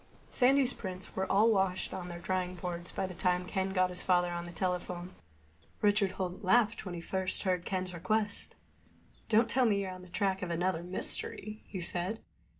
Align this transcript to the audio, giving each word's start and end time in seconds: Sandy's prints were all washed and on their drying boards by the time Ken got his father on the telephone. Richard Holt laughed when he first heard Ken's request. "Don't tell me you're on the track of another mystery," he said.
Sandy's 0.31 0.73
prints 0.73 1.15
were 1.15 1.31
all 1.31 1.51
washed 1.51 1.91
and 1.93 2.01
on 2.01 2.07
their 2.07 2.17
drying 2.17 2.55
boards 2.55 2.91
by 2.91 3.05
the 3.05 3.13
time 3.13 3.45
Ken 3.45 3.69
got 3.71 3.91
his 3.91 4.01
father 4.01 4.31
on 4.31 4.47
the 4.47 4.51
telephone. 4.51 5.13
Richard 5.79 6.13
Holt 6.13 6.43
laughed 6.43 6.87
when 6.87 6.95
he 6.95 7.01
first 7.01 7.43
heard 7.43 7.65
Ken's 7.65 7.93
request. 7.93 8.55
"Don't 9.29 9.47
tell 9.47 9.65
me 9.67 9.79
you're 9.81 9.91
on 9.91 10.01
the 10.01 10.09
track 10.09 10.41
of 10.41 10.49
another 10.49 10.81
mystery," 10.81 11.61
he 11.67 11.81
said. 11.81 12.19